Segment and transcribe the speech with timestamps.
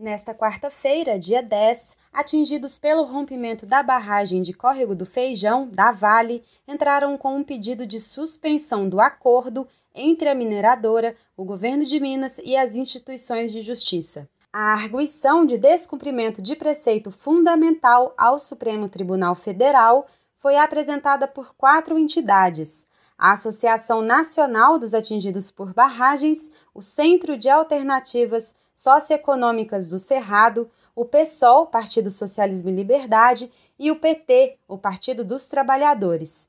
[0.00, 6.42] Nesta quarta-feira, dia 10, atingidos pelo rompimento da barragem de Córrego do Feijão, da Vale,
[6.66, 12.40] entraram com um pedido de suspensão do acordo entre a mineradora, o governo de Minas
[12.42, 14.26] e as instituições de justiça.
[14.50, 21.98] A arguição de descumprimento de preceito fundamental ao Supremo Tribunal Federal foi apresentada por quatro
[21.98, 22.86] entidades:
[23.18, 31.04] a Associação Nacional dos Atingidos por Barragens, o Centro de Alternativas socioeconômicas do Cerrado, o
[31.04, 36.48] PSOL, Partido Socialismo e Liberdade, e o PT, o Partido dos Trabalhadores.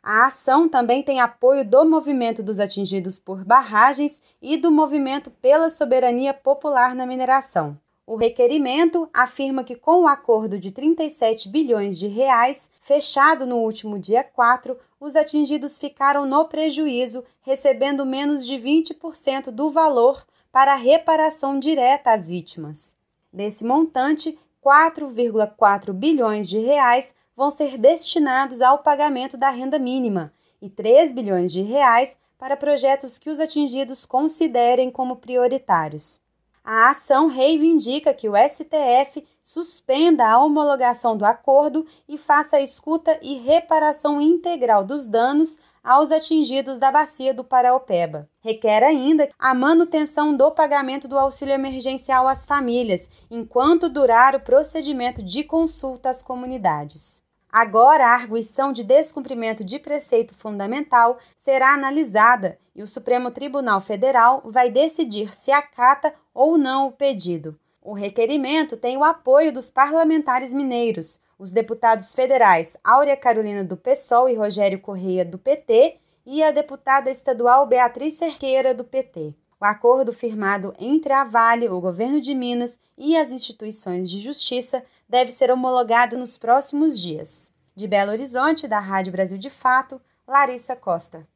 [0.00, 5.68] A ação também tem apoio do Movimento dos Atingidos por Barragens e do Movimento pela
[5.68, 7.76] Soberania Popular na Mineração.
[8.06, 13.98] O requerimento afirma que com o acordo de 37 bilhões de reais, fechado no último
[13.98, 20.24] dia 4, os atingidos ficaram no prejuízo, recebendo menos de 20% do valor
[20.54, 22.94] para reparação direta às vítimas.
[23.32, 30.70] Desse montante, 4,4 bilhões de reais vão ser destinados ao pagamento da renda mínima e
[30.70, 36.20] 3 bilhões de reais para projetos que os atingidos considerem como prioritários.
[36.62, 43.18] A ação reivindica que o STF suspenda a homologação do acordo e faça a escuta
[43.22, 48.26] e reparação integral dos danos aos atingidos da bacia do Paraopeba.
[48.40, 55.22] Requer ainda a manutenção do pagamento do auxílio emergencial às famílias, enquanto durar o procedimento
[55.22, 57.22] de consulta às comunidades.
[57.52, 64.42] Agora, a arguição de descumprimento de preceito fundamental será analisada e o Supremo Tribunal Federal
[64.46, 67.56] vai decidir se acata ou não o pedido.
[67.84, 74.26] O requerimento tem o apoio dos parlamentares mineiros, os deputados federais Áurea Carolina do PSOL
[74.26, 79.34] e Rogério Correia do PT e a deputada estadual Beatriz Cerqueira do PT.
[79.60, 84.82] O acordo firmado entre a Vale, o governo de Minas e as instituições de justiça
[85.06, 87.50] deve ser homologado nos próximos dias.
[87.76, 91.28] De Belo Horizonte, da Rádio Brasil de Fato, Larissa Costa.